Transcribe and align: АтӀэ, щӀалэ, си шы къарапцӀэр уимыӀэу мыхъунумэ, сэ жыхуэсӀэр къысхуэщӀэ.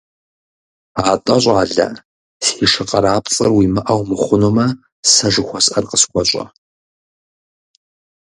АтӀэ, 1.11 1.35
щӀалэ, 1.43 1.87
си 2.45 2.65
шы 2.71 2.83
къарапцӀэр 2.89 3.49
уимыӀэу 3.53 4.01
мыхъунумэ, 4.09 4.65
сэ 5.13 5.27
жыхуэсӀэр 5.33 5.83
къысхуэщӀэ. 5.89 6.43